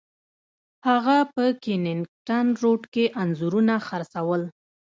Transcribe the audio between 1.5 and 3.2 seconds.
کینینګټن روډ کې